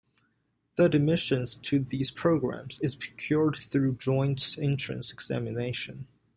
The 0.77 0.85
admission 0.85 1.45
to 1.45 1.79
these 1.83 2.09
programs 2.09 2.79
is 2.81 2.95
procured 2.95 3.57
through 3.59 3.97
Joint 3.97 4.57
Entrance 4.59 5.11
Examination. 5.13 6.07